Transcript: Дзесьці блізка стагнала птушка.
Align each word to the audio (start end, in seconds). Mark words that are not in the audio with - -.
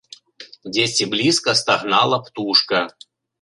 Дзесьці 0.77 1.07
блізка 1.11 1.55
стагнала 1.61 2.21
птушка. 2.31 2.83